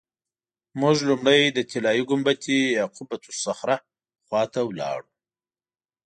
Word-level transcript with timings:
موږ 0.79 0.97
لومړی 1.09 1.41
د 1.49 1.59
طلایي 1.71 2.03
ګنبدې 2.09 2.59
یا 2.77 2.85
قبة 2.95 3.19
الصخره 3.31 3.77
خوا 4.25 4.43
ته 4.53 4.59
ولاړو. 4.69 5.09